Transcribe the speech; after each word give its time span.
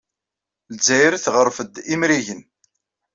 Lezzayer 0.73 1.13
tɣerref-d 1.23 1.75
imrigen. 1.93 2.41